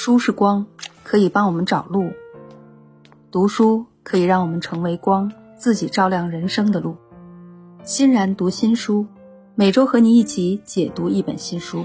[0.00, 0.64] 书是光，
[1.02, 2.12] 可以帮我们找路。
[3.32, 6.94] 读书可以让我们成为光，自己照亮人生的路。
[7.82, 9.06] 欣然读新书，
[9.56, 11.84] 每周和你一起解读一本新书。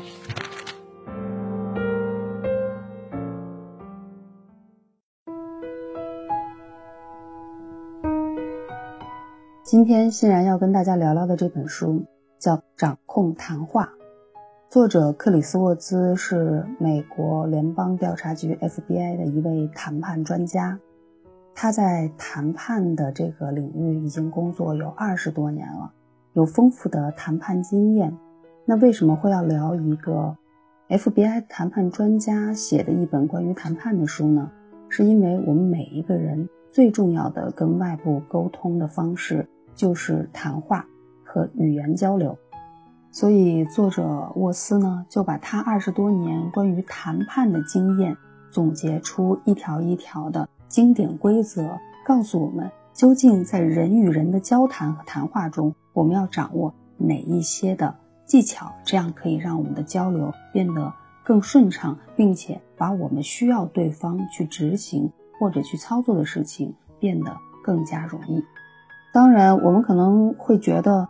[9.64, 12.06] 今天欣然要跟大家聊聊的这本书
[12.38, 13.92] 叫《掌控谈话》。
[14.74, 20.80] 作者克里斯沃兹是美国联邦调查局 FBI 的一位谈判专家，
[21.54, 25.94] 他在谈判的这个领域已经工作有二十多年了，
[26.34, 28.18] 有丰富的谈判经验。
[28.66, 30.36] 那为什么会要聊一个
[30.90, 34.50] FBI 谈判专家写的一本关于谈判的书呢？
[34.90, 40.84] 是因为我们每一个人最重要的跟外部沟通的方式就是谈话
[41.24, 42.36] 和语言交流。
[43.16, 48.18] 所以，作者沃斯呢，就把他二十多年关于谈判的经验
[48.50, 60.92] 总结出一条一条的经典规则，告诉我们究竟在人与人的交谈和谈话中，我们要掌握哪一些的技巧，这样可以让我们的交流变得
[61.24, 65.08] 更顺畅，并且把我们需要对方去执行
[65.40, 67.32] 或者去操作的事情变得
[67.64, 68.44] 更加容易。
[69.14, 71.08] 当然，我们可能会觉得。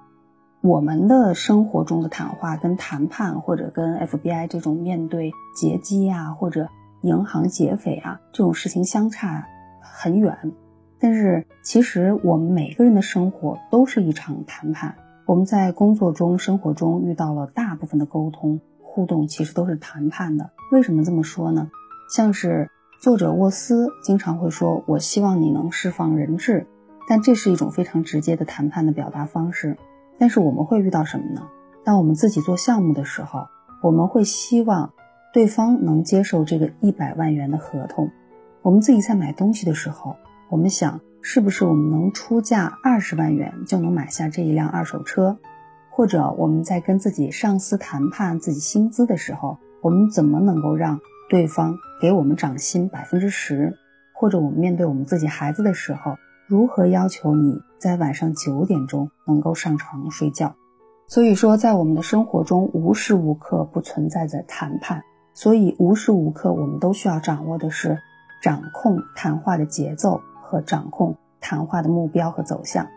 [0.63, 6.69] 我们的生活中的谈话跟谈判，或者跟 FBI 这种面对劫机啊，或者
[7.01, 9.45] 银行劫匪啊这种事情相差
[9.81, 10.53] 很远。
[11.01, 14.95] 但是其实我们每个人的生活都是一场谈判。
[15.25, 20.51] 我们在工作中、生活中遇到了大部分的沟通互动，其实都是谈判的。
[20.71, 21.69] 为什么这么说呢？
[22.09, 22.69] 像是
[23.01, 26.67] 作者沃斯经常会说：“我希望你能释放人质。”
[27.09, 29.75] 但这是一种非常直接的谈判的表达方式。
[30.17, 31.47] 但是我们会遇到什么呢？
[31.83, 33.47] 当我们自己做项目的时候，
[33.81, 34.93] 我们会希望
[35.33, 38.09] 对方能接受这个一百万元的合同。
[38.61, 40.15] 我们自己在买东西的时候，
[40.49, 45.37] 我们想是不是我们能出价二十万元就能买下这一辆二手车？
[45.89, 53.77] 或者我们在跟自己上司谈判自己薪资的时候，我们怎么能够让对方给我们涨薪百分之十？
[54.13, 56.15] 或者我们面对我们自己孩子的时候？
[56.47, 60.53] 如何要求你在晚上九点钟能够上床睡觉？
[61.07, 65.03] 所以说，在我们的生活中无时无刻不存在着谈判，
[65.33, 67.97] 所以无时无刻我们都需要掌握的是
[68.41, 72.87] 掌控谈话的节奏和掌控谈话的目标和走向。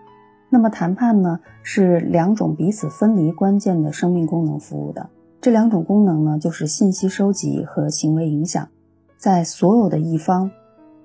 [0.49, 5.11] 那么谈判呢，是两种彼此分离关键的生命功能服务的。
[5.41, 8.69] 这两种功能呢，就是信息收集和行为影响，
[9.19, 10.51] 在所有的一方。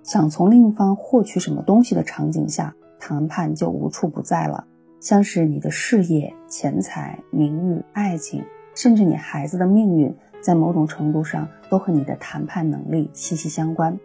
[0.04, 4.66] 想从另一方获取什么东西的场景下，谈判就无处不在了。
[5.00, 8.44] 像是你的事业、钱财、名誉、爱情，
[8.76, 14.00] 甚至你孩子的命运，在某种程度上都和你的谈判能力息息相关。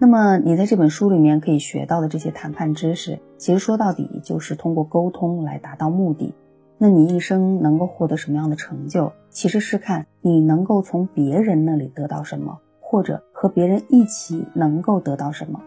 [0.00, 6.34] 那么你在这本书里面可以学到的这些谈判知识，其实说到底就是通过沟通来达到目的。
[6.78, 12.58] 那你一生能够获得什么样的成就，其实是看你能够从别人那里得到什么。
[12.90, 15.60] 或者和别人一起能够得到什么，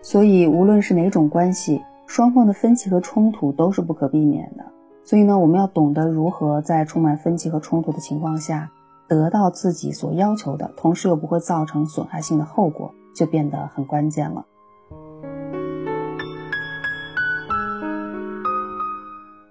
[0.00, 4.64] 所以无论是哪种关系，双方的分歧和冲突都是不可避免的。
[5.04, 8.70] 所以呢，我们要懂得如何在充满分歧和冲突的情况下，
[9.06, 14.46] 得到自己所要求的，同时又不会造成损害性的后果，就变得很关键了。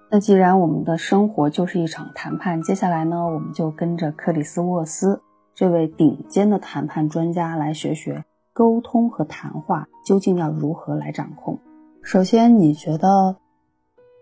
[0.09, 5.21] 那既然我们的生活就是一场谈判，接下来呢，我们就跟着克里斯沃斯。
[5.55, 11.57] 这位顶尖的谈判专家来学学沟通和谈话究竟要如何来掌控。
[12.03, 13.37] 首先，你觉得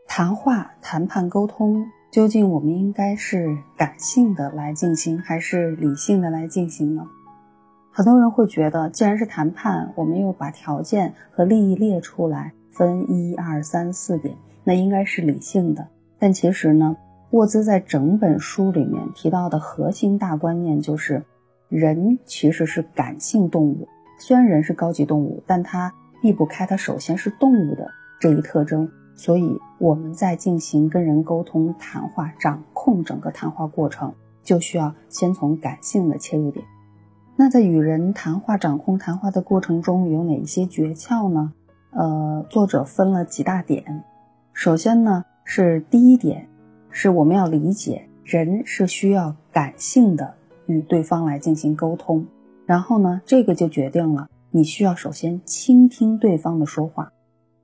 [0.07, 7.07] 谈话、谈判、沟通究竟我们应该是感性的来进行，还是理性的来进行呢？
[7.91, 15.87] 很多人会觉得，既然是谈判，我们又把条件和利益列出来，分一二三四点，那应该是理性的。
[16.19, 16.95] 但其实呢？
[17.33, 21.23] 沃兹在整本书里面提到的核心大观念就是，
[21.67, 23.87] 人其实是感性动物。
[24.19, 25.91] 虽然人是高级动物，但它
[26.21, 27.89] 避不开它首先是动物的
[28.19, 28.87] 这一特征。
[29.15, 34.13] 所以我们在进行跟人沟通、谈话、掌控整个谈话过程，
[34.43, 36.63] 就需要先从感性的切入点。
[37.35, 41.51] 那在与人谈话、掌控谈话的过程中，有哪些诀窍呢？
[41.93, 44.03] 呃，作者分了几大点。
[44.53, 46.47] 首先呢，是第一点。
[46.95, 50.35] 是我们要理解，人是需要感性的
[50.67, 52.25] 与对方来进行沟通，
[52.67, 57.11] 然后呢，这个就决定了你需要首先倾听对方的说话。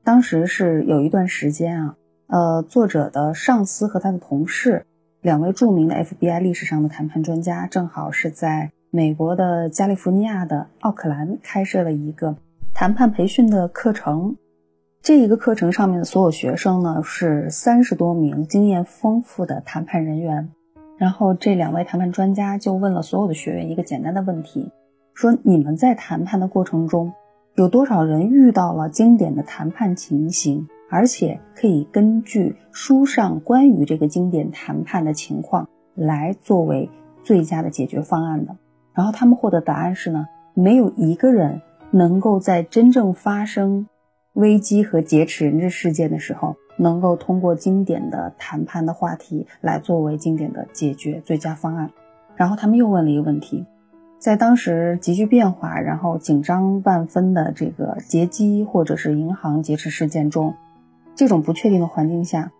[0.04, 1.96] 当时是有一段时间啊，
[2.26, 4.88] 呃，作者的上司和他的同事，
[5.22, 12.36] 两位著名的 FBI 历史上的谈判专家，正好是在美国的加利福尼亚的奥克兰开设了一个
[12.74, 14.36] 谈判培训的课程。
[15.02, 20.52] 这一个课程上面的所有学生呢，是三十多名经验丰富的谈判人员。
[20.98, 24.70] 然后这两位谈判专家就问了所有的学员一个简单的问题，
[25.14, 27.14] 说你们在谈判的过程中，
[27.56, 36.90] 有多少人遇到了经典的谈判情形，而且可以根据书上关于这个经典谈判的情况来作为
[37.24, 38.58] 最佳的解决方案的？
[38.94, 43.88] 然后他们获得答案是呢，没有一个人能够在真正发生
[44.34, 51.92] 危机和劫持人质事件的时候，能够通过经典的谈判的话题来作为经典的解决最佳方案。
[52.36, 53.66] 然后他们又问了一个问题，
[54.18, 60.56] 在当时急剧变化、然后紧张万分的这个劫机或者是银行劫持事件中，
[61.16, 62.52] 这种不确定的环境下，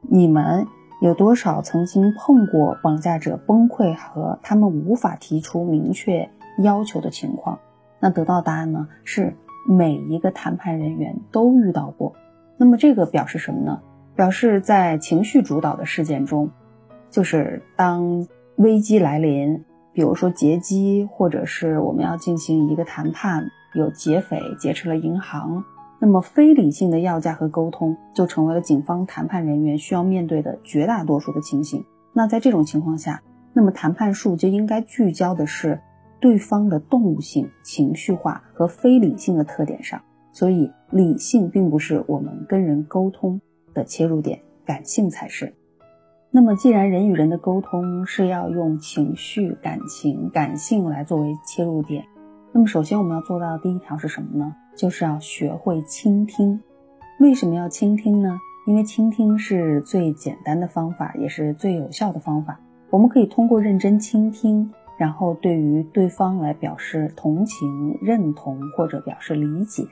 [0.00, 0.66] 你们。
[1.00, 7.58] 有多少曾经碰过绑架者崩溃和他们无法提出明确要求的情况？
[7.98, 8.86] 那得到答案呢？
[9.02, 9.34] 是
[9.66, 12.14] 每一个谈判人员都遇到过。
[12.56, 13.80] 那么这个表示什么呢？
[14.14, 16.50] 表示在情绪主导的事件中，
[17.10, 18.26] 就是当
[18.56, 25.64] 危机来临，比如说劫机，或者是我们要进行一个谈判，有劫匪劫持了银行。
[25.98, 31.84] 那么，非理性的要价和沟通就成为了警方谈判人员需要面对的绝大多数的情形。
[32.12, 33.22] 那在这种情况下，
[33.52, 35.80] 那么谈判术就应该聚焦的是
[36.22, 40.00] 对方的动物性、情绪化和非理性的特点上。
[40.32, 43.38] 所以，理性并不是我们跟人沟通
[43.74, 45.52] 的切入点，感性才是。
[46.30, 52.02] 那么，既然人与人的沟通是要用情绪、感情、感性来作为切入点，
[52.52, 54.54] 那么首先我们要做到的第一条是什么呢？
[54.74, 56.58] 就是要学会倾听。
[57.20, 58.38] 为什么要倾听呢？
[58.66, 62.58] 因为倾听是最简单的方法，也是最有效的方法。
[62.88, 64.72] 我们可以通过认真倾听，
[65.02, 69.84] 然后对于对方来表示同情、认同或者表示理解。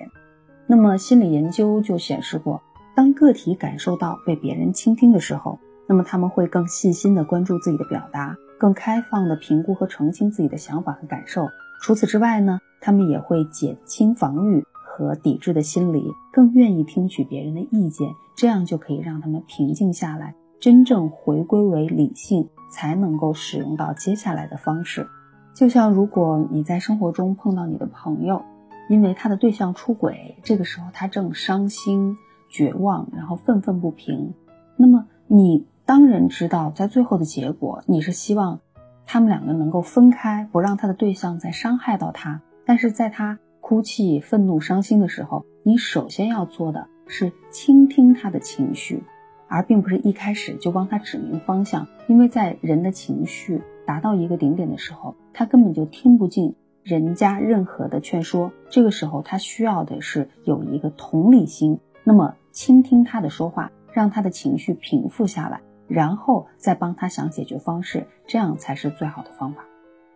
[0.69, 2.63] 那么心理研究就显示过，
[2.95, 5.59] 当个体感受到被别人倾听的时候，
[5.89, 11.49] 那么他们会更细心地关注自己的表达，更开放地评估和澄清自己的想法和感受。
[11.83, 14.65] 除此之外呢，他们也会减轻防御。
[14.93, 25.09] 和抵制的心理，更愿意听取别人的意见，这样就可以让他们平静下来，真正回归为理性，才能够使用到接下来的方式。
[25.55, 28.43] 就像如果你在生活中碰到你的朋友，
[28.89, 32.17] 因为他的对象出轨，这个时候他正伤心、
[32.51, 34.35] 绝望，然后愤愤不平，
[34.77, 38.61] 那么你当然知道，在最后的结果，你是希望
[39.07, 43.39] 他们两个能够分开，不让他的对象再伤害到他，但是在他。
[43.61, 49.01] 哭泣、愤怒、伤心的时候，你首先要做的是倾听他的情绪，
[49.51, 51.87] 而并不是一开始就帮他指明方向。
[52.07, 58.53] 因为在人的情绪达到一个顶点的时候，他根本就听不进人家任何的劝说。
[58.71, 69.65] 这个时候，他需要的是有一个同理心，那么倾听他的说话，让他的情绪平复下来，然后再帮他想解决方式，这样才是最好的方法。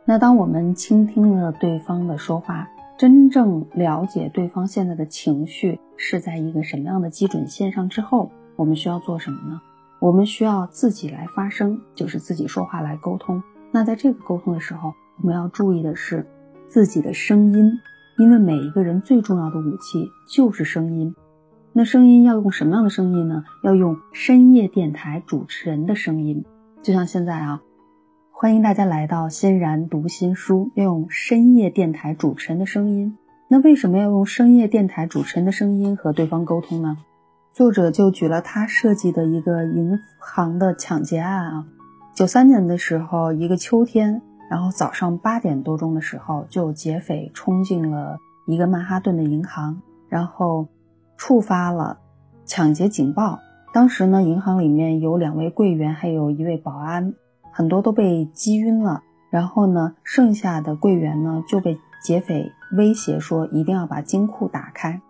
[0.05, 9.61] 那当我们倾听了对方的说话，真正了解对方现在的情绪是在一个什么样的基准线上之后，我们需要做什么呢？
[10.01, 13.43] 我们需要自己来发声，就是自己说话来沟通。
[13.71, 16.27] 那在这个沟通的时候，我们要注意的是
[16.69, 17.73] 自己的声音，
[18.19, 21.15] 因为每一个人最重要的武器就是声音。
[21.73, 23.45] 那声音要用什么样的声音呢？
[23.63, 26.45] 要用深夜电台主持人的声音，
[26.83, 27.63] 就像现在啊。
[28.31, 33.17] 欢迎大家来到欣然读新书，要用深夜电台主持人的声音。
[33.49, 36.99] 那为什么要用深夜电台主持人的声音和对方沟通呢？
[37.55, 41.65] 作者就举了他设计的一个银行的抢劫案啊。
[42.13, 44.21] 九三年的时候，一个秋天，
[44.51, 48.19] 然后早上八点多钟的时候，就劫匪冲进了
[48.49, 50.67] 一个曼哈顿的银行，然后
[51.17, 51.97] 触发了
[52.45, 53.39] 抢劫警报。
[53.73, 57.15] 当时呢，银行里面有两位柜员，还有一位保安。
[57.53, 65.01] 很多都被击晕了，然后呢，剩下的柜员呢就被劫匪威胁说一定要把金库打开。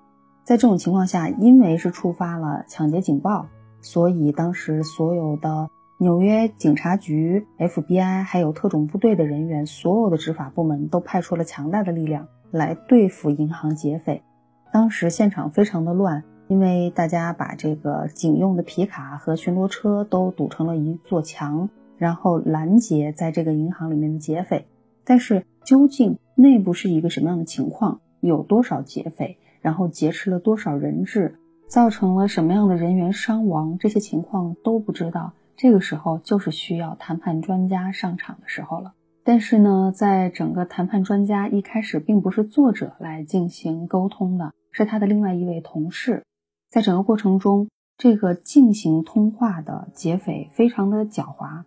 [0.45, 3.47] 在这种情况下，因为是触发了抢劫警报，
[3.81, 14.23] 所以当时所有的纽约警察局、FBI 还有特种部队的人员，所有的执法部门都派出了强大的力量来对付银行劫匪。
[14.71, 21.71] 当时现场非常的乱，因为大家把这个警用的皮卡和巡逻车都堵成了一座墙。
[21.97, 24.67] 然后拦截在这个银行里面的劫匪，
[25.05, 28.01] 但是究竟内部是一个什么样的情况？
[28.21, 29.39] 有多少劫匪？
[29.65, 31.39] 然后劫持了多少人质？
[31.67, 33.79] 造成了什么样的人员伤亡？
[33.79, 35.33] 这些情况都不知道。
[35.57, 38.93] 这个时候就是需要谈判专家上场的时候了。
[39.25, 46.23] 但是呢，在整个谈判专家一开始并不是作者来进行沟通的，是他的另外一位同事。
[46.71, 51.63] 在整个过程中，这个进行通话的劫匪非常的狡猾。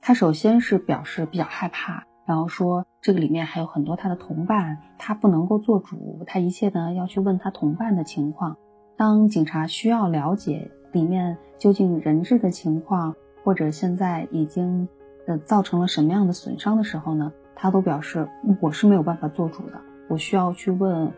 [0.00, 8.54] 他首先是表示比较害怕，然后说这个里面还有很多他的同伴，他不能够做主，他一切呢要去问他同伴的情况。
[8.96, 14.86] 当警察需要了解里面究竟人质的情况，或者现在已经。
[15.28, 17.32] 呃，造成了什么样的损伤的时候呢？
[17.56, 18.28] 他都表示
[18.60, 21.10] 我是没有办法做主的，我需要去问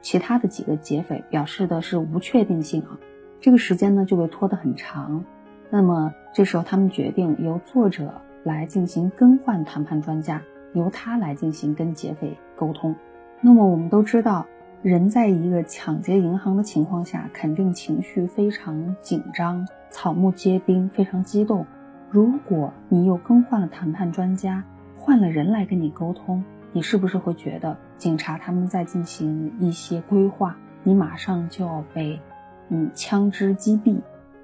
[0.00, 2.96] 其他的几个劫匪，表示的是无确定性啊。
[3.40, 5.24] 这个时间呢就被拖得很长。
[5.68, 10.42] 那么这时候他们决定由作者来进行更换谈判专家，
[10.72, 12.94] 由他来进行跟劫匪沟通。
[13.40, 14.46] 那么我们都知道，
[14.82, 21.66] 人在一个抢劫银行的情况下，肯定情绪非常紧张，草木皆兵，非常激动。
[22.10, 24.64] 如果你又更换了谈判专家，
[24.98, 32.20] 换了人来跟你沟通，你是不是会觉得警察他们在进行一些规划，你马上就要被，
[32.68, 34.00] 嗯，枪支击毙，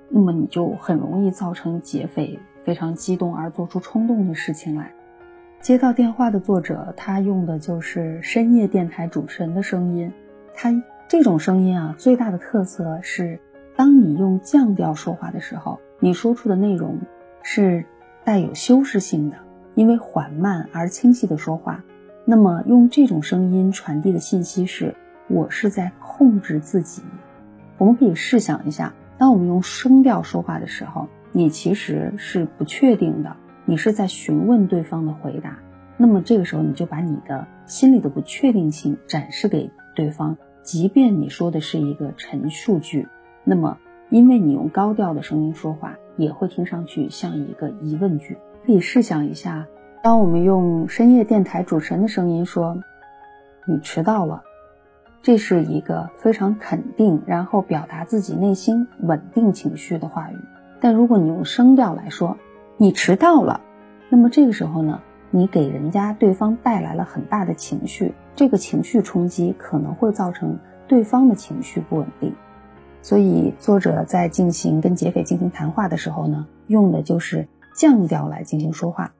[0.09, 4.92] 那么你就很容易造成劫匪非常激动而做出冲动的事情来。
[5.61, 10.12] 接到电话的作者，他用的就是深夜电台主持人的声音，
[10.52, 10.70] 他
[11.08, 13.38] 这种声音啊，最大的特色是，
[13.76, 16.99] 当你用降调说话的时候，你说出的内容。
[17.49, 17.85] 是
[18.25, 19.37] 带有修饰性的，
[19.76, 21.85] 因为缓慢而清晰的说话。
[22.25, 24.96] 那么用这种声音传递的信息是：
[25.28, 27.04] 我是在控制自己。
[27.78, 31.06] 我们可以试想一下，当我们用声调说话的时候，
[31.37, 35.59] 你其实是不确定的，你是在询问对方的回答。
[35.99, 43.07] 那么这个时候，你就把你的心里的不确定性展示给对方，即便你说的是一个陈述句，
[43.45, 43.76] 那么
[44.09, 45.99] 因为你用高调的声音说话。
[46.16, 48.38] 也会听上去像一个疑问句。
[48.64, 49.66] 可以试想一下，
[50.02, 52.78] 当我们用深夜电台主持人的声音说
[53.69, 54.43] “你迟到了”，
[55.21, 60.37] 这是一个非常肯定，然后表达自己内心稳定情绪的话语。
[60.80, 62.37] 但如果你用声调来说
[62.76, 63.61] “你迟到了”，
[64.09, 72.35] 那么这个时候呢，你给人家对方带来了很大的情绪，这个情绪冲击可能会造成对方的情绪不稳定。
[73.02, 79.12] 所以，作者在进行跟劫匪进行谈话的时候呢，用的就是降调来进行说话。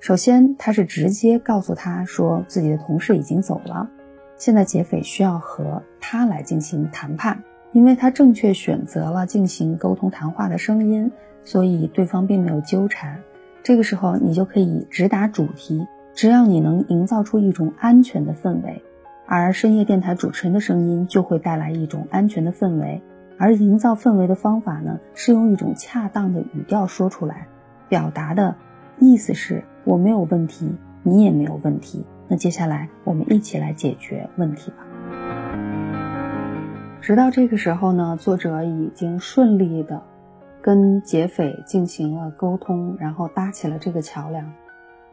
[0.00, 3.88] 首先，他是直接告诉他说自己的同事已经走了，
[4.36, 7.42] 现在劫匪需要和他来进行谈判。
[7.72, 11.10] 因为他正确选择了进行沟通谈话的声音，
[11.44, 13.20] 所以对方并没有纠缠。
[13.62, 18.82] 这个时候，你就可以直达主题，只要你能营造出一种安全的氛围，
[19.26, 23.02] 而深夜电台主持人的声音就会带来一种安全的氛围。
[23.38, 27.46] 而营造氛围的方法呢，是用一种恰当的语调说出来，
[27.88, 28.54] 表达的
[28.98, 30.70] 意思是我没有问题，
[31.02, 32.04] 你也没有问题。
[32.28, 34.89] 那接下来我们一起来解决问题吧。
[37.00, 40.02] 直到这个时候呢，作者已经顺利的
[40.60, 44.52] 跟劫匪进行了沟通，然后搭起了这个桥梁。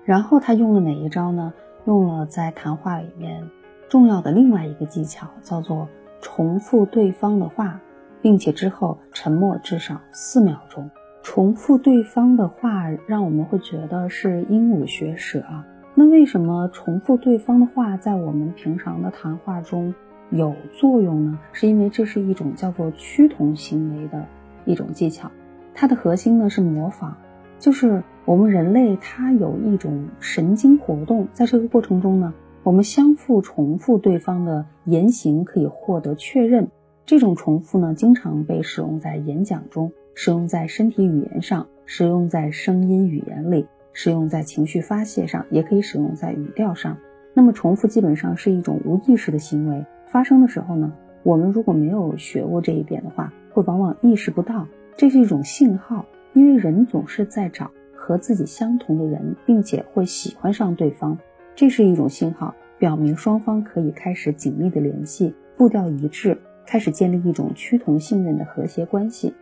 [0.03, 1.53] 然后他用了哪一招呢？
[1.85, 3.41] 用了在谈话里面
[3.87, 5.87] 重要的另外一个技巧，叫做
[6.21, 7.79] 重复对方的话。
[8.19, 10.89] 并且之后沉默至少四秒钟，
[11.21, 15.63] 重复对方的话，让我们会觉得是鹦鹉学舌啊。
[15.93, 19.93] 那为什么重复对方的话在我们平常的谈话中
[20.31, 21.39] 有作用呢？
[21.51, 24.25] 是因为这是一种叫做趋同行为的
[24.65, 25.31] 一种技巧，
[25.73, 27.13] 它的核心呢是模仿，
[27.59, 36.67] 就是我们人类它有一种神经活动，在这个过程中呢，我们相互重复对方的言行，可以获得确认。
[37.05, 46.97] 这种重复呢，经常被使用在演讲中，使用在身体语言上，使用在声音语言里，使用在情绪发泄上，也可以使用在语调上。
[47.33, 50.91] 那么，重复基本上是一种无意识的行为，发生的时候呢，
[51.23, 61.17] 我们如果没有学过这一点的话，会往往意识不到这是一种信号，因为人总是在找和自己相同的人，并且会喜欢上对方，
[61.55, 66.37] 这是一种信号，表明双方可以开始紧密的联系，步调一致。
[66.65, 69.33] 开始建立一种趋同信任的和谐关系，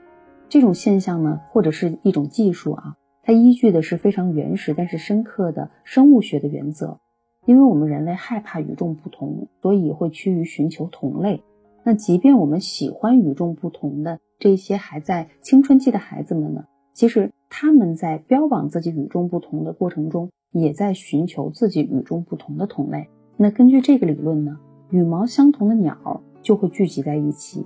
[0.47, 6.99] 这种现象呢，或者是一种技术啊，它依据的是非常原始但是深刻的生物学的原则。
[7.45, 11.43] 因为我们人类害怕与众不同，所以会趋于寻求同类。
[11.83, 23.07] 那即便我们喜欢与众不同的这些还在青春期的孩子们呢，其实他们在标榜自己与众不同的过程中，也在寻求自己与众不同的同类。
[23.37, 24.57] 那根据这个理论呢，
[24.89, 26.21] 羽毛相同的鸟。
[26.45, 27.65] 就会聚集在一起，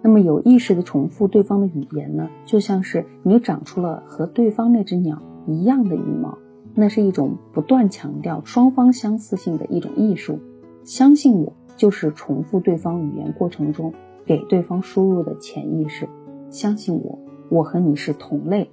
[0.00, 6.38] 那么有意识的重复对方的语言呢，就像是你长出了和对方那只鸟一样的羽毛，
[6.74, 10.38] 那是一种不断强调双方相似性的一种艺术。
[10.84, 13.94] 相信我，就是重复对方语言过程中
[14.26, 16.08] 给对方输入的潜意识。
[16.50, 18.70] 相信我，我和你是同类。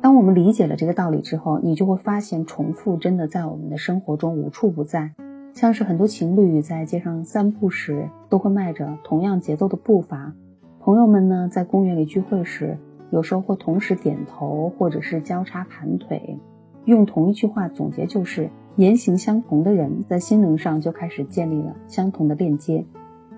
[0.00, 5.12] 当我们理解了这个道理之后，你就会发现重复真的在我们的生活中无处不在。
[5.54, 10.32] 像是很多情侣在街上散步时，都会迈着同样节奏的步伐；
[10.80, 12.76] 朋友们呢，在公园里聚会时，
[13.10, 16.38] 有时候会同时点头，或者是交叉盘腿。
[16.84, 22.84] 用同一句话总结就是：言行相同的人，在心灵上就开始建立了相同的链接。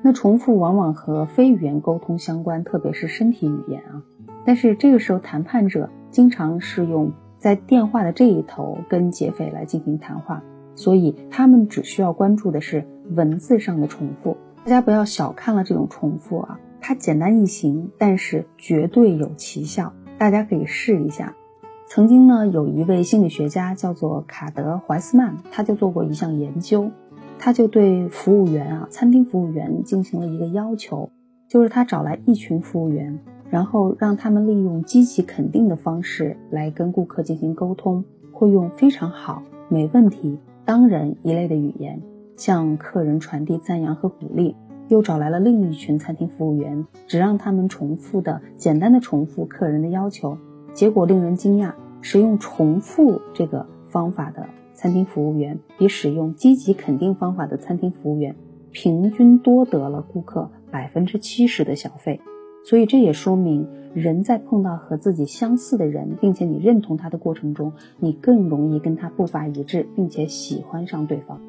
[0.02, 4.02] 那重复往往和非语言沟通相关，特别是身体语言啊。
[4.44, 10.42] 但是这个时候，谈判者经常是用在电话的这一头跟劫匪来进行谈话。
[10.74, 21.34] 所以他们只需要关注的是文字上的重复，大家不要小看了这种重复啊，它简单易行，但是绝对有奇效，大家可以试一下。
[21.88, 26.90] 曾经呢，有一位心理学家叫做卡德怀斯曼，他就做过一项研究，
[27.38, 31.08] 他就对服务员啊，餐厅服务员进行了一个要求，
[31.48, 33.16] 就是他找来一群服务员，
[33.48, 40.36] 然后让他们利用积极肯定的方式来跟顾客进行沟通，会用非常好，没问题。
[40.64, 42.02] 当然一类的语言
[42.36, 44.56] 向客人传递赞扬和鼓励，
[44.88, 50.36] 又找来了另一群餐厅服务员，只让他们重复的简单的重复客人的要求。
[50.76, 58.37] 结果令人惊讶，使用重复这个方法的餐厅服务员，比使用积极肯定方法的餐厅服务员
[58.73, 62.21] 平均多得了顾客百分之七十的小费。
[62.62, 71.40] 所以这也说明，人在碰到和自己相似的人，并且你认同他的过程中，你更容易跟他步伐一致，并且喜欢上对方。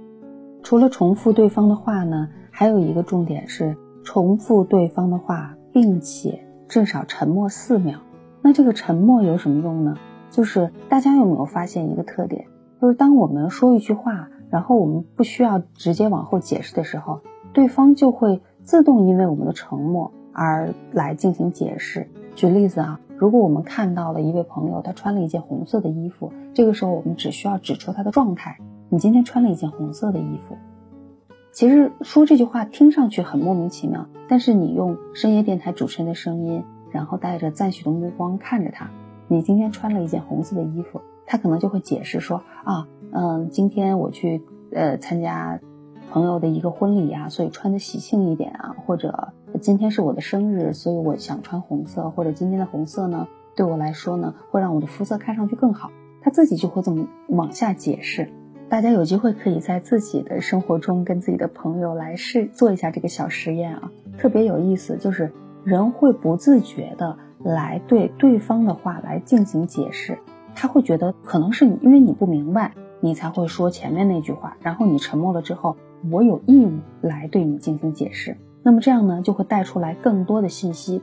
[0.64, 8.00] 除了重复对方的话呢，还有一个重点是重复对方的话，并且至少沉默四秒。
[8.42, 9.96] 那这个沉默有什么用呢？
[10.30, 12.46] 就是大家有没有发现一个特点，
[12.82, 17.20] 就是当我们说一句话，然后我们不需要直接往后解释的时候，
[17.54, 20.12] 对方就会自动因为我们的沉默。
[20.40, 22.08] 而来进行解释。
[22.36, 28.56] 举例子啊，如果我们看到了一位朋友，他穿了一件红色的衣服，这个时候我们只需要指出他的状态：
[28.90, 30.56] 你今天穿了一件红色的衣服。
[31.52, 36.64] 其实说这句话听上去很莫名其妙，但是你用深夜电台主持人的声音，
[36.98, 38.90] 然后带着赞许的目光看着他，
[39.28, 44.42] 你今天穿了一件红色的衣服，他可能就会解释说啊，嗯，今天我去
[44.74, 45.60] 呃参加。
[46.10, 55.92] 朋友的一个婚礼啊，所以穿的喜庆一点啊，或者今天是我的生日，所以我想穿红色，或者今天的红色呢，对我来说呢，会让我的肤色看上去更好。
[56.22, 58.32] 他自己就会这么往下解释。
[58.70, 65.30] 大家有机会可以在自己的生活中跟自己的朋友来试做一下这个小实验啊，特别有意思，就是
[65.68, 70.18] 人会不自觉的来对对方的话来进行解释，
[70.56, 75.76] 他会觉得可能是你因为你不明白，你才会说前面那句话，然后你沉默了之后。
[76.10, 81.02] 我有义务来对你进行解释，那么这样呢，就会带出来更多的信息。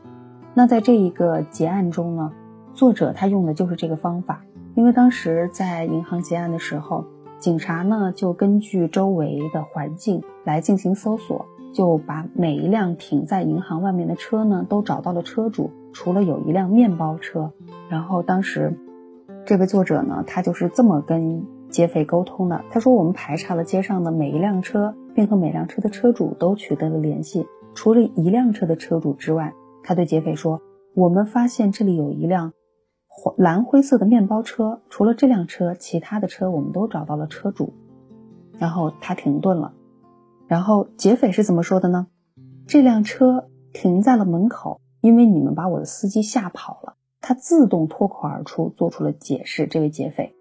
[0.54, 2.32] 那在这一个结案中呢，
[2.72, 4.42] 作者他用的就是这个方法，
[4.76, 7.04] 因为当时在银行结案的时候，
[7.40, 11.44] 警察呢就根据周围的环境来进行搜索，
[11.74, 17.52] 就把每一辆停在银行外面的车呢都找到了车主，除了有一辆面包车。
[17.90, 18.72] 然后当时
[19.44, 21.44] 这位作者呢，他就是这么跟。
[21.70, 27.48] 劫匪沟通的，他说：“我们排查了街上的每一辆车，并和每辆车的车主都取得了联系。
[27.74, 30.60] 除了一辆车的车主之外，他对劫匪说
[30.94, 32.52] ：‘我们发现这里有一辆
[33.36, 34.82] 蓝灰色的面包车。
[34.88, 37.72] 除了这辆车，其他的车我们都找到了车主。’
[38.56, 39.72] 然后他停顿了。
[40.46, 42.06] 然后劫匪是怎么说的呢？
[42.66, 46.94] 这辆车停在了门口，因为你们把我的司机吓跑了。
[47.20, 49.66] 他自动脱口而出，做出了解释。
[49.66, 50.34] 这位劫匪。”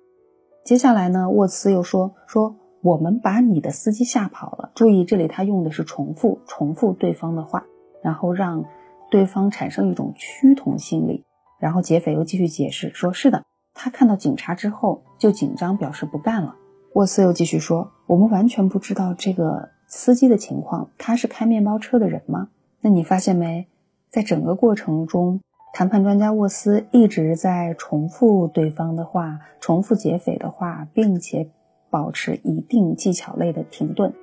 [0.66, 4.72] 接下来呢，沃茨又说说我们把你的司机吓跑了。
[4.76, 7.66] 注意，这里他用的是重复，重复对方的话，
[8.02, 8.66] 然后让
[9.10, 11.24] 对方产生一种趋同心理。
[11.60, 16.56] 然后劫匪又继续解释说：“是的，他看到警察之后就紧张，表示不干了。”
[16.94, 22.50] 沃斯又继续说：“我们完全不知道这个司机的情况，他是开面包车的人吗？
[22.82, 23.68] 那你发现没，
[24.10, 25.40] 在整个过程中。”
[25.72, 31.50] 谈判专家沃斯一直在重复对方的话，重复劫匪的话，并且
[31.90, 34.14] 保持一定技巧类的停顿。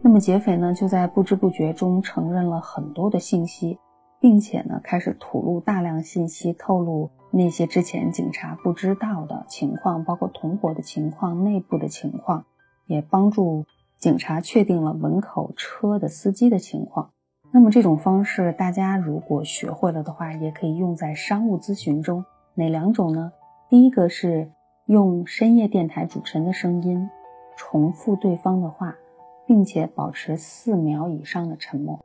[0.00, 3.78] 那么劫匪呢，就在不知不觉中承认了很多的信息，
[4.20, 12.44] 并且呢，开始吐露大量信息，透露那些之前警察不知道的情况，包括同伙的情况、内部的情况，
[12.86, 13.66] 也帮助
[14.04, 17.12] 警察确定了门口车的司机的情况。
[17.50, 22.22] 那么这种方式，大家如果学会了的话，也可以用在商务咨询中。
[22.54, 23.32] 哪两种呢？
[23.70, 24.50] 第一个是
[24.84, 27.08] 用深夜电台主持人的声音
[27.56, 28.94] 重复对方的话，
[29.46, 31.98] 并且保持四秒以上的沉默。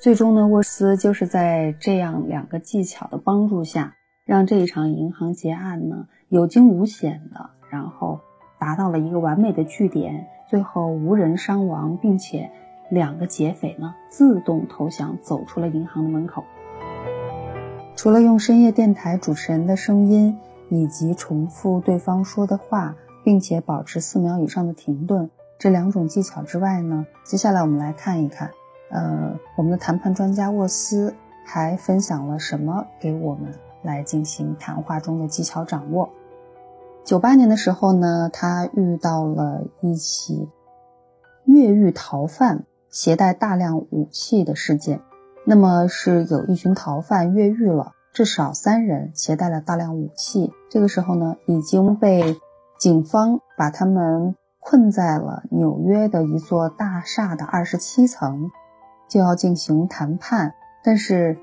[0.00, 8.18] 最终呢，沃斯就是在这样两个技巧的帮助下，让这一场银行劫案呢有惊无险的，然后
[8.58, 12.50] 达到了一个完美的句点，最后无人伤亡，并且
[12.88, 16.44] 两个劫匪呢自动投降，走出了银行的门口。
[17.96, 28.50] 除了用深夜电台主持人的声音以及重复对方说的话，并且保持四秒以上的停顿这两种技巧之外呢，接下来我们来看一看。
[28.88, 36.10] 呃，我们的谈判专家沃斯还分享了什么给我们来进行谈话中的技巧掌握？
[37.06, 40.48] 九八年的时候呢，他遇到了一起
[41.44, 45.00] 越狱逃犯携带大量武器的事件。
[45.44, 50.52] 那么是有一群逃犯越狱了，至少三人携带了大量武器。
[50.68, 52.36] 这个时候呢，已经被
[52.76, 58.50] 警方把他们困在了纽约的一座大厦的二十七层。
[59.08, 61.38] 就要进行谈判，但是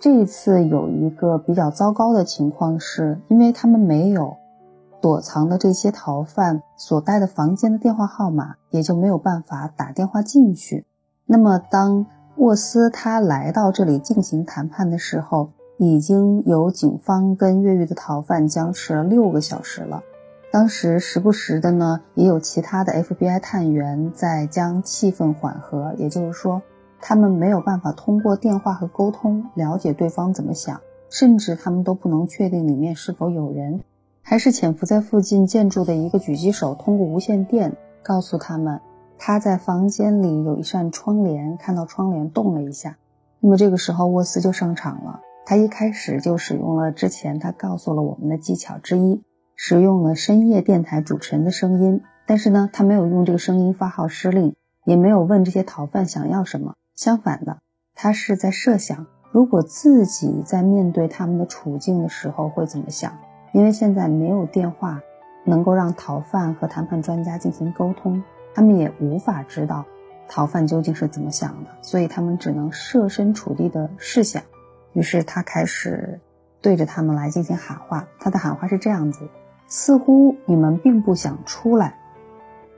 [0.00, 4.36] 这一次有一个比较糟糕的情况，是因为他们没有
[5.00, 10.84] 躲藏的这些逃犯所待的房间的电话号码，也就没有办法打电话进去。
[11.26, 12.06] 那么，当
[12.36, 20.02] 沃斯他来到这里进行谈判的时候，已经有警方跟越狱的逃犯僵持了六个小时了。
[20.50, 26.62] 当时时不时的呢，也有其他的 FBI 探员在将气氛缓和，也就是说。
[26.98, 30.80] 他们没有办法通过电话和沟通了解对方怎么想，
[31.10, 33.80] 甚至他们都不能确定里面是否有人，
[34.28, 38.80] 还是潜伏在附近建筑的一个狙击手通过无线电告诉他们
[39.16, 42.98] 他在房间里有一扇窗帘，看到窗帘动了一下。
[43.38, 49.22] 那么这个时候沃斯就上场了，他一开始就使用了之前他告诉了我们的技巧之一，
[49.54, 56.74] 使用了深夜电台主持人的声音，但是呢，他没有用这个声音发号施令，也没有问这些逃犯想要什么。
[56.96, 57.58] 相反的，
[57.94, 63.16] 他是在设想，如果自己在面对他们的处境的时候会怎么想。
[63.56, 65.00] 因为现在没有电话
[65.42, 68.22] 能够让逃犯和谈判专家进行沟通，
[68.54, 69.86] 他们也无法知道
[70.28, 74.42] 逃犯究竟是怎么想的，所以他们只能设身处地的试想。
[74.92, 76.20] 于是他开始
[76.60, 79.26] 对着他们来进行喊话，他的喊话是这样子：
[79.66, 81.98] 似乎你们并不想出来，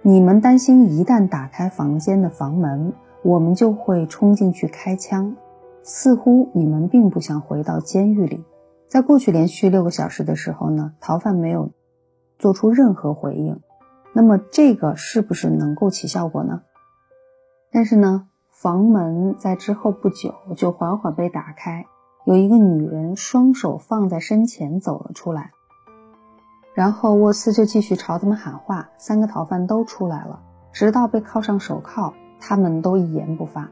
[0.02, 2.92] 你们担心一旦打开房间的房门。
[3.22, 5.34] 我们就会冲进去开枪，
[5.82, 8.44] 似乎你们并不想回到监狱里。
[8.88, 11.70] 在过去连续六个小时的时候呢，逃犯没有
[12.38, 13.60] 做出任何回应。
[14.14, 16.62] 那么这个是不是能够起效果呢？
[17.70, 21.86] 但是呢，房门在之后不久就缓缓被打开，
[22.24, 25.50] 有一个女人双手放在身前走了出来，
[26.74, 28.88] 然后沃斯就继续朝他们喊话。
[28.96, 30.40] 三个逃犯都出来了，
[30.72, 32.14] 直到被铐上手铐。
[32.40, 33.68] 他们都一言不发。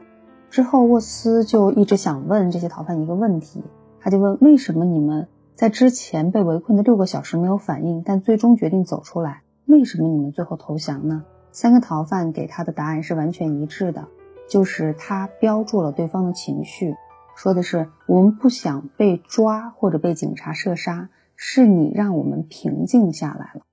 [0.49, 3.63] 之后，沃斯就一直想问这些逃犯一个问题，
[4.07, 9.41] 他就问：为什么你们在之前被围困的六个小时没有反应，但最终决定走出来？
[9.65, 11.25] 为什么你们最后投降呢？
[11.51, 14.07] 三个逃犯给他的答案是完全一致的，
[14.49, 16.95] 就是他标注了对方的情绪，
[17.35, 23.65] 说的是：我们不想被抓或者被警察射杀，是你让我们平静下来了。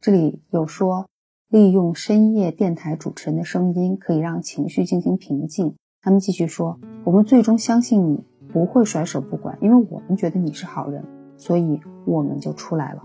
[0.00, 1.04] 这里有说。
[1.50, 5.76] 利用深夜电台主持人的声音，可以让情绪进行平静。
[6.00, 11.04] 他们继续说：“我们最终相信你不会甩手不管，因为我们觉得你是好人，
[11.36, 13.02] 所以我们就出来了。”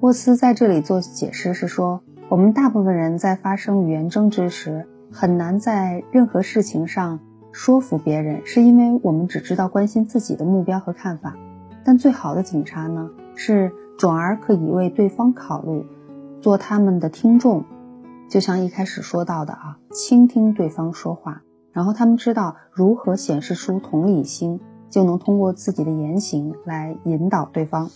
[0.00, 7.18] 沃斯在这里做解释是说：“我们大部分人在发生语言争执时，很难在任何事情上
[7.50, 11.34] 说服别人，是因为我们只知道关心自己的目标和看法。
[11.84, 15.84] 但最好的警察呢，是转而可以为对方考虑。”
[16.38, 17.64] 做他们的听众，
[18.28, 21.42] 就像一开始说到的啊，倾听对方说话，
[21.76, 24.58] 然后他们知道如何显示出同理心，
[24.88, 27.90] 就能通过自己的言行来引导对方。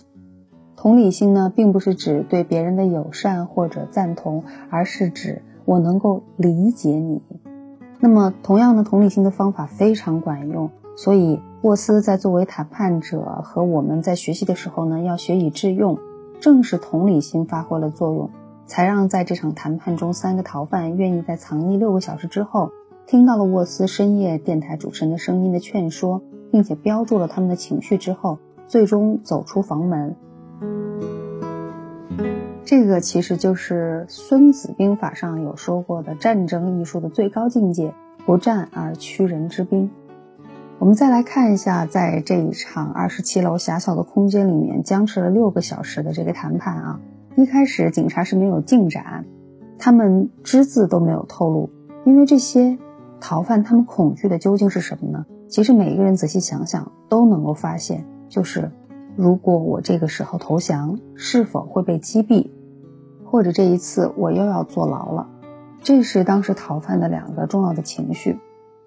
[0.77, 7.23] 同理心呢，并不是指对别人的友善或者赞同，而是指我能够理解你。
[8.01, 15.97] 那么，同样的同理心的方法非常管用，所以沃斯在作为谈判者和我们在学习的时候呢，要学以致用。
[16.38, 18.29] 正是同理心发挥了作用。
[18.66, 22.71] 才让在这场谈判中，三个逃犯愿意在藏匿六个小时之后，
[23.11, 30.14] 听到了沃斯深夜电台主持人的声音的劝说，并且标注了他们的情绪之后，最终走出房门。
[32.64, 37.92] 这个其实就是《孙子兵法》上有说过的战争艺术的最高境界：
[38.27, 39.90] 不战而屈人之兵。
[40.79, 47.01] 我们再来看一下，在这一场二十七楼狭小的空间里面僵持了六个小时的这个谈判啊，
[47.37, 49.25] 一开始警察是没有进展，
[49.81, 51.70] 他们只字都没有透露，
[52.05, 52.79] 因为这些
[53.20, 55.26] 逃犯他们恐惧的究竟是什么呢？
[55.48, 58.70] 其实每一个人仔细想想都能够发现，就是
[59.16, 62.48] 如果我这个时候投降，是否会被击毙，
[63.24, 65.28] 或者这一次我又要坐牢了，
[65.83, 68.38] 这是当时逃犯的两个重要的情绪。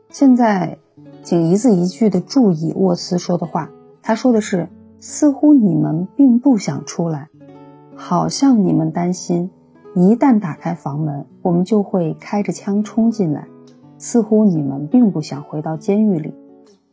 [0.09, 0.77] 现在。
[1.23, 3.69] 请一字一句的注意沃斯说的话。
[4.01, 4.67] 他说的是
[4.99, 7.29] ：“似乎你们并不想出来，
[7.95, 9.49] 好像你们担心，
[9.95, 13.47] 一旦打开房门，我们就会开着枪冲进来。
[13.97, 16.34] 似乎你们并不想回到监狱里。”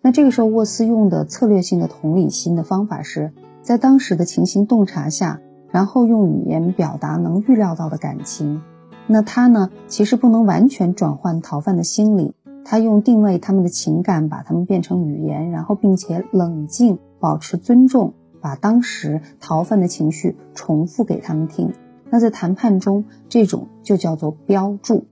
[0.03, 3.33] 那这个时候，沃斯用的策略性的同理心的方法是
[3.63, 8.63] 在当时的情形洞察下，然后用语言表达能预料到的感情。
[9.07, 12.35] 那他呢，其实不能完全转换逃犯的心理。
[12.65, 21.73] 他用定位他们的情感，把他们变成语言，然后并且冷静，保持尊重，把当时逃犯的情绪重复给他们听。
[22.09, 25.05] 那在谈判中，这种就叫做标注。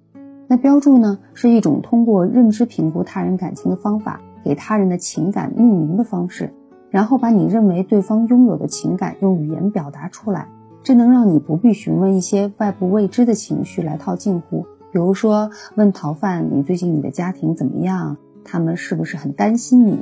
[0.51, 6.55] 那标注呢，是一种通过认知评估他人感情的方法，给他人的情感命名的方式，
[6.91, 10.49] 然后把你认为对方拥有的情感用语言表达出来。
[10.83, 14.65] 这能让你不必询问一些外部未知的情绪来套近乎。
[14.91, 18.17] 比如说，问逃犯你最近你的家庭怎么样？
[18.43, 19.99] 他们是不是很担心你？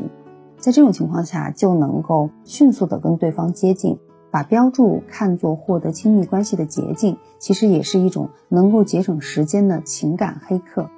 [0.59, 3.99] 在这种情况下，就能够迅速的跟对方接近，
[4.37, 10.91] 把标注看作获得亲密关系的捷径，其实也是一种能够节省时间的情感黑客。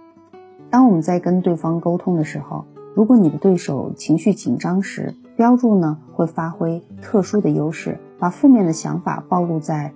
[0.70, 2.64] 当我们在跟对方沟通的时候，
[2.96, 9.94] 如果你的对手情绪紧张时，标注呢会发挥特殊的优势，把负面的想法暴露在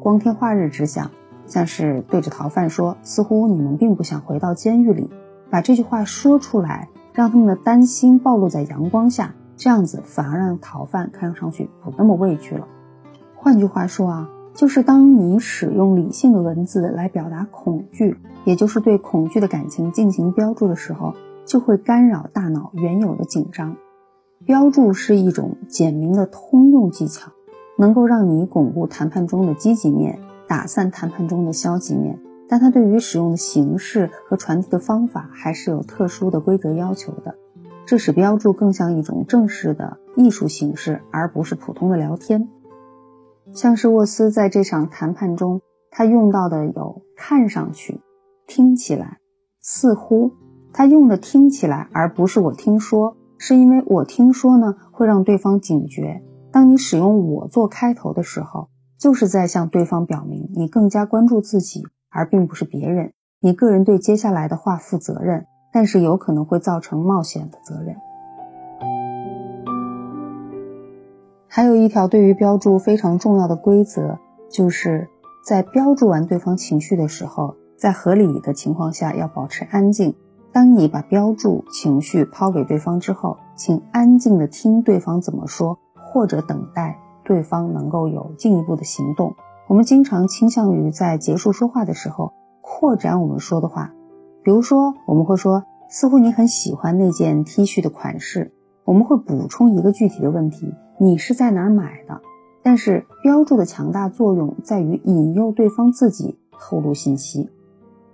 [0.00, 1.10] 光天化日之下。
[1.44, 5.10] 像是对着逃犯说：“似乎你们并不想回到监狱里。”
[5.52, 12.66] 把这句话说出来，让他们的担心暴露在阳光下，这样子反而让逃犯看上去不那么畏惧了。
[13.48, 21.14] 换句话说啊，就是当你使用理性的文字来表达恐惧，也就是对恐惧的感情进行标注的时候，
[21.46, 23.74] 就会干扰大脑原有的紧张。
[24.44, 27.32] 标注是一种简明的通用技巧，
[27.78, 30.18] 能够让你巩固谈判中的积极面。
[30.46, 32.18] 打散谈判中的消极面，
[32.50, 37.34] 但它对于使用的形式和传递的方法还是有特殊的规则要求的，
[37.86, 42.46] 这使标注更像一种正式的艺术形式，而不是普通的聊天。
[43.52, 48.00] 像是沃斯在这场谈判中，他用到的有看上去、
[48.46, 49.18] 听起来、
[49.60, 50.32] 似乎，
[50.72, 56.22] 他用的听起来而不是我听说，是因为我听说呢会让对方警觉。
[56.50, 58.68] 当你使用我做开头的时候。
[58.98, 63.12] 就是在向对方表明，你更加关注自己，而并不是别人。
[63.40, 67.94] 你个人对接下来的话负责任，但是有可能会造成冒险的责任。
[71.48, 74.18] 还有一条对于标注非常重要的规则，
[74.50, 75.08] 就是
[75.44, 80.14] 在标注完对方情绪的时候，在合理的情况下要保持安静。
[80.52, 86.98] 当你把标注情绪抛给对方之后，请安静的听对方怎么说，或者等待。
[87.24, 89.34] 对方能够有进一步的行动。
[89.66, 92.32] 我们经常倾向于在结束说话的时候
[92.62, 93.92] 扩展我们说的话，
[94.42, 98.54] 比如说我们会说：“似乎你很喜欢那件 T 恤的款式。”
[98.88, 102.22] 我们会补充一个具体的问题：“你是在哪儿买的？”
[102.64, 107.50] 但是标注的强大作用在于引诱对方自己透露信息。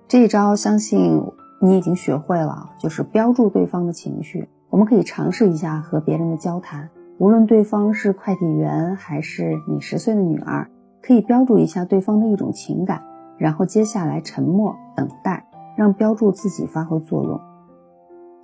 [0.09, 1.23] 这一招相信
[1.61, 4.49] 你已经学会了，就是标注对方的情绪。
[4.69, 6.91] 我们可以尝试一下和别人的交谈。
[7.19, 10.69] 无论对方是快递员还是你十岁的女儿，
[11.01, 13.01] 可以标注一下对方的一种情感，
[13.39, 17.41] 然后接下来沉默等待，让标注自己发挥作用。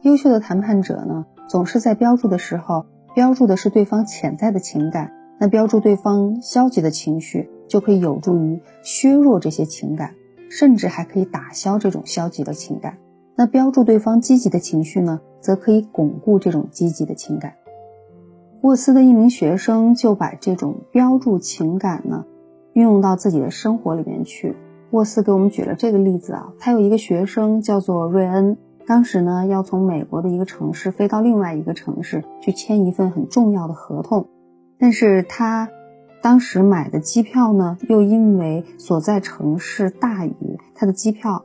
[0.03, 10.15] 优秀的谈判者呢，总是在标注的时候标注的是对方潜在的情感，那标注对方消极的情绪，就可以有助于削弱这些情感，
[10.49, 12.97] 甚至还可以打消这种消极的情感。
[13.35, 17.53] 那标注对方积极的情绪呢，则可以巩固这种积极的情感。
[18.63, 22.25] 沃斯的一名学生就把这种标注情感呢，
[22.75, 24.55] 运用到自己的生活里面去。
[24.93, 28.57] 沃斯给我们举了这个例子啊，他有一个学生叫做瑞恩，
[28.90, 34.26] 当时呢要从美国的一个城市飞到另外一个城市去签一份很重要的合同，
[34.81, 35.68] 但是他
[36.20, 41.44] 当时买的机票呢，又因为所在城市大雨，他的机票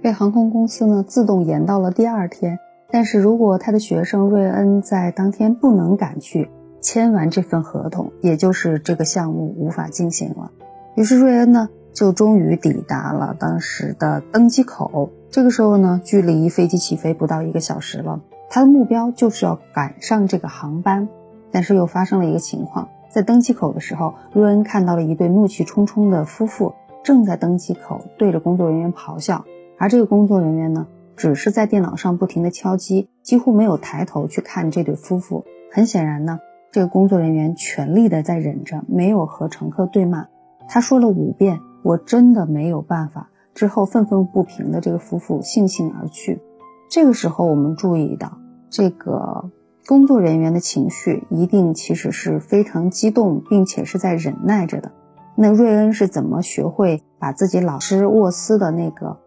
[0.00, 2.60] 被航空公司呢自动延到了第二天。
[2.92, 10.52] 但是如果他的学生瑞恩在当天不能赶去签完这份合同，也就是这个项目无法进行了。
[10.94, 15.10] 于是瑞恩呢就终于抵达了当时的登机口。
[15.30, 18.20] 这个时候呢，距离飞机起飞不到一个小时了。
[18.48, 21.08] 他的目标就是要赶上这个航班，
[21.52, 29.44] 但是又发生了一个情况，在登机口的时候，瑞恩看到了一对怒气冲冲的夫妇正在登机口对着工作人员咆哮，
[29.78, 35.44] 而这个工作人员呢，只是在电脑上不停的敲击，几乎没有抬头去看这对夫妇。
[35.70, 36.40] 很显然呢，
[36.72, 40.26] 这个工作人员全力的在忍着，没有和乘客对骂。
[40.68, 46.40] 他说了五遍：“我真的没有办法。”之后愤愤不平的这个夫妇悻悻而去。
[46.88, 49.50] 这个时候，我们注意到这个
[49.86, 54.92] 工作人员的情绪一定其实是非常激动，并且是在忍耐着的。
[55.36, 59.18] 那瑞恩是怎么学会把自己老师沃斯的那个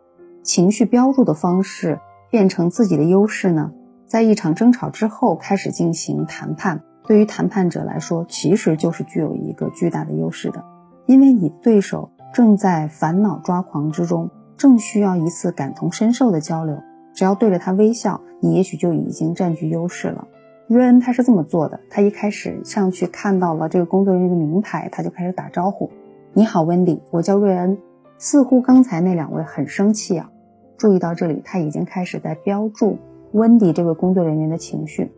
[0.43, 3.71] 情绪标注的方式变成自己的优势呢？
[4.05, 10.63] 在一场争吵之后开始进行谈判，对于谈判者来说，其实就是具有一个巨大的优势的，
[11.05, 12.09] 因为你对手。
[12.33, 16.81] 正在烦恼抓狂之中，正需要一次感同身受的交流。
[17.13, 20.27] 只要对着他微笑，你也许就已经占据优势了。
[20.65, 25.91] 瑞恩他是这么做的，他一开始上去看到了这个工作人员的名牌，他就开始打招呼
[26.33, 27.77] ：“你好，温迪，我叫瑞恩。”
[28.17, 30.31] 似乎刚才那两位很生气啊。
[30.75, 32.97] 注意到这里，他已经开始在标注
[33.33, 35.11] 温迪这位工作人员的情绪。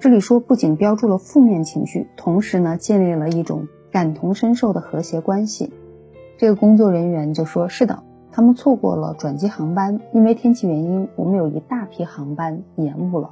[0.00, 5.72] 这里说不仅标注了负面情绪，同时呢，建立了一种感同身受的和谐关系。
[6.38, 13.30] 这个工作人员就说：“是的，他们错过了转机航班，因为天气原因，我们有一大批航班延误了。”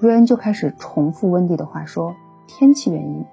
[0.00, 2.14] 瑞恩就开始重复温迪的话说
[2.48, 3.24] ：“天气原因。”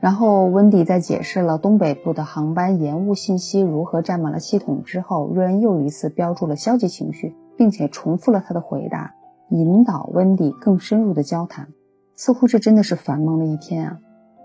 [0.00, 9.14] 然后温迪在解释了东北部的航班延误信息如何占满了系统之后，瑞恩又一次标注了消极情绪，并且重复了他的回答，
[9.50, 11.68] 引导温迪更深入的交谈。
[12.16, 13.98] 似乎这真的是繁忙的一天啊！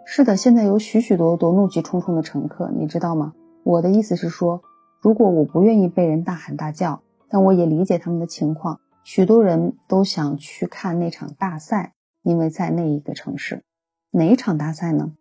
[0.05, 3.33] 是的，现在有许许多多怒气冲冲的乘客，你知道吗？
[3.67, 4.61] 我的意思是说，
[5.01, 8.79] 如果我不愿意被人大喊大叫，但我也理解他们的情况。
[9.03, 11.91] 许多人都想去看那场大赛，
[12.23, 13.65] 因为在那一个城市，
[14.11, 15.11] 哪一场大赛呢？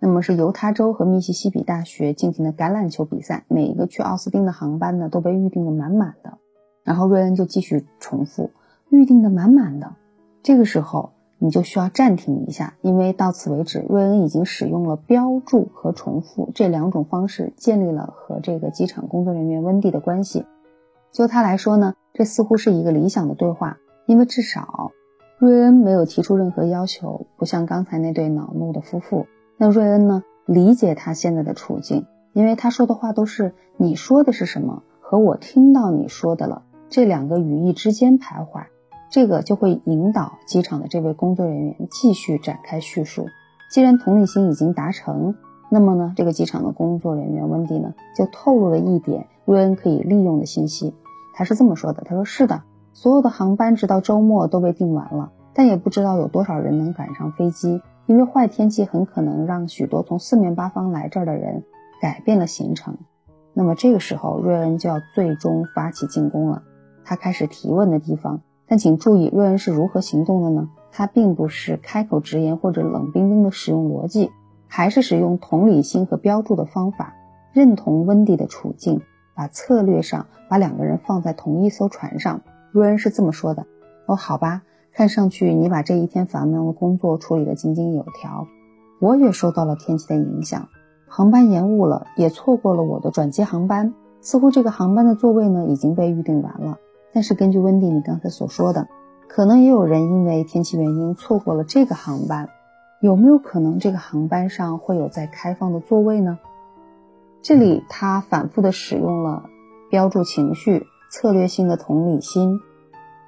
[0.00, 3.44] 那么是犹他州和密西西比大学进行的橄榄球比赛。
[3.46, 6.38] 每一个去奥斯汀的航班呢，都被预定的满满的。
[6.82, 8.50] 然后瑞恩就继续重复：
[8.90, 9.94] 预定的满满的。
[10.42, 11.12] 这个时候。
[11.44, 20.46] 你就需要暂停一下，因为到此为止，瑞恩已经使用了标注和重复这两种方式，建立了和这个机场工作人员温蒂的关系。
[21.10, 24.92] 就他来说呢，这似乎是一个理想的对话，因为至少
[25.36, 29.26] 瑞恩没有提出任何要求，不像刚才那对恼怒的夫妇。
[29.56, 38.66] 那瑞恩呢，理解他现在的处境，因为他说的话都是你说的是什么和我听到你说的了这两个语义之间徘徊。
[39.12, 43.26] 这个就会引导机场的这位工作人员继续展开叙述。
[43.70, 45.34] 既然同理心已经达成，
[45.70, 50.94] 那么呢，这个机场的工作人员温迪呢就透露了一点瑞恩可以利用的信息。
[51.34, 52.62] 他是这么说的：“他说是的，
[52.94, 61.64] 所有的航班直到周末都被订完了，但也不知道有多少人能赶上飞机，因为坏天气很可能让许多从四面八方来这儿的人
[62.00, 62.96] 改变了行程。
[63.52, 66.62] 那么这个时候，瑞恩就要最终发起进攻了。
[67.04, 68.40] 他开始提问的地方。”
[68.72, 70.70] 但请注意，瑞恩是如何行动的呢？
[70.90, 74.30] 他并不是开口直言或者冷冰冰的使用逻辑，
[74.66, 77.12] 还是使用同理心和标注的方法，
[77.52, 79.02] 认同温迪的处境，
[79.34, 82.40] 把策略上把两个人放在同一艘船上。
[82.70, 83.66] 瑞恩是这么说的
[84.08, 84.62] ：“哦，好吧，
[84.94, 88.46] 看上去你把这一天繁忙的工作处理得井井有条。
[89.02, 90.66] 我也受到了天气的影响，
[91.06, 93.92] 航班延误了，也错过了我的转机航班。
[94.22, 96.78] 似乎这个航班的座位呢已经被预定完了。”
[97.12, 98.88] 但是根据温蒂你刚才所说的，
[99.28, 102.48] 可能也有人因为天气原因错过了这个航班，
[103.00, 106.38] 有没有可能这个航班上会有在开放的座位呢？
[107.42, 109.44] 这里他反复的使用了
[109.90, 112.60] 标注情绪、策略性的同理心，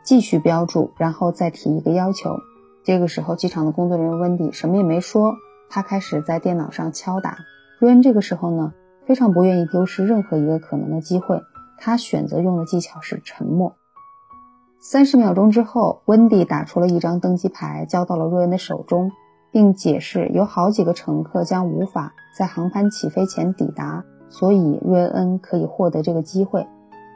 [0.02, 2.38] 继续标注，然后再提一个要求。
[2.84, 5.34] 这个时候，机场的工作人员温蒂什么也没说，
[5.68, 7.38] 他开始在电脑上敲打。
[7.80, 8.72] 瑞恩这个时候呢，
[9.06, 11.40] 非常不愿意丢失任何一个可能的机会。
[11.84, 13.74] 他选择用的技巧是沉默。
[14.80, 19.12] 三十秒钟之后，温迪打出了一张登机牌，交到了瑞恩的手中，
[19.52, 26.66] 并解释有好几个乘客将无法在航班起飞前抵达，所以瑞恩可以获得这个机会，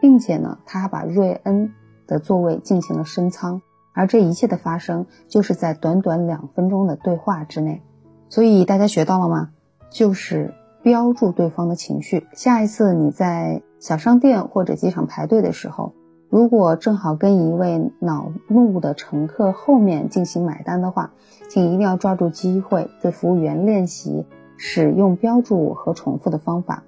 [0.03, 1.73] 并且呢，他还把瑞恩
[2.07, 3.63] 的座位进行了升舱。
[3.95, 7.81] 而这一切的发生，就是在短短两分钟的对话之内。
[8.29, 9.49] 所以大家学到了吗？
[9.91, 10.53] 就是
[10.83, 12.27] 标注对方的情绪。
[12.35, 13.63] 下一次你在。
[13.81, 15.93] 小商店或者机场排队的时候，
[16.29, 21.13] 如果正好跟一位恼怒的乘客后面进行买单的话，
[21.49, 24.27] 请一定要抓住机会对服务员练习
[24.57, 26.83] 使用标注和重复的方法。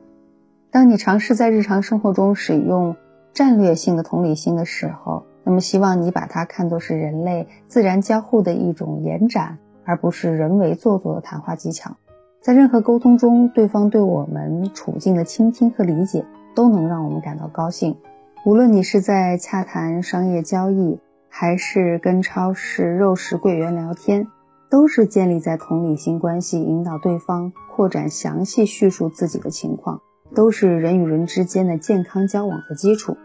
[0.71, 2.97] 当你尝试在日常生活中使用
[3.33, 11.97] 战略性的同理心的时候，那么希望你把它看作是人类自然交互的一种延展，而不是人为做作的谈话技巧。
[12.41, 16.25] 在任何沟通中，对方对我们处境的倾听和理解，
[16.55, 17.97] 都能让我们感到高兴。
[18.47, 20.99] 无论你是在洽谈商业交易，
[21.29, 24.27] 还是跟超市肉食柜员聊天，
[24.71, 30.01] 都是建立在同理心关系，引导对方扩展详细叙述自己的情况，
[30.35, 33.17] 都是人与人之间的健康交往的基础。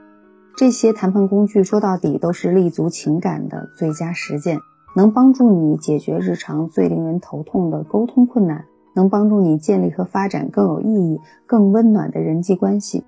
[0.57, 4.59] 这些谈判工具说到底都是立足情感的最佳实践，
[4.95, 8.65] 能帮助你解决日常最令人头痛的沟通困难，
[8.95, 13.03] 能帮助你建立和发展更有意义、更温暖的人际关系。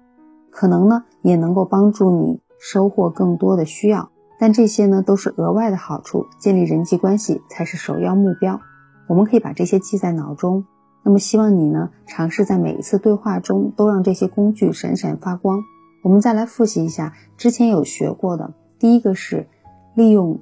[0.57, 8.59] 可能呢，也能够帮助你收获更多的需要，但这些呢都是额外的好处，建立人际关系才是首要目标。
[9.07, 10.65] 我们可以把这些记在脑中。
[11.03, 15.59] 那么，希望你呢尝试在每一次对话中都让这些工具闪闪发光。
[16.03, 19.47] 我们再来复习一下之前有学过的，第一个是
[19.93, 20.39] 利用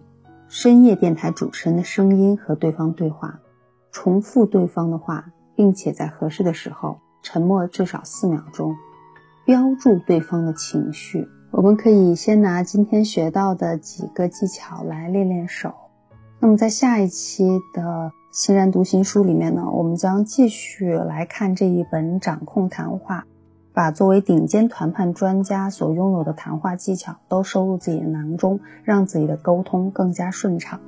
[0.47, 3.41] 深夜电台主持人的声音和对方对话，
[3.91, 5.25] 重复对方的话，
[5.57, 8.73] 并且在合适的时候沉默至少四秒钟。
[9.45, 15.71] 标注对方的情绪，我们可以先拿今天学到的几个技巧来练练手。
[16.39, 23.19] 那么在下一期的欣然读心书里面呢，我们将继续来看这一本《掌控谈话》，
[23.71, 30.79] 把作为顶尖谈判专家所拥有的谈话技巧都收入自己的囊中，让自己的沟通更加顺畅。